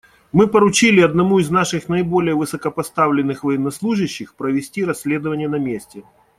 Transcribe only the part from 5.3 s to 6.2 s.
на месте.